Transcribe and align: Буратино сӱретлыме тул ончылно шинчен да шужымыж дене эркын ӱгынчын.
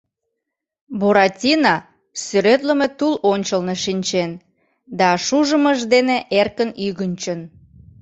Буратино 0.99 1.75
сӱретлыме 2.23 2.87
тул 2.97 3.13
ончылно 3.31 3.75
шинчен 3.83 4.31
да 4.99 5.07
шужымыж 5.25 5.79
дене 5.93 6.17
эркын 6.39 6.69
ӱгынчын. 6.87 7.39